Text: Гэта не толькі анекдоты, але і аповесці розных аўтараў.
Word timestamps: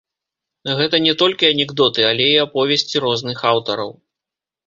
Гэта 0.79 0.95
не 1.07 1.13
толькі 1.23 1.49
анекдоты, 1.53 2.05
але 2.11 2.25
і 2.31 2.41
аповесці 2.45 3.03
розных 3.05 3.37
аўтараў. 3.53 3.91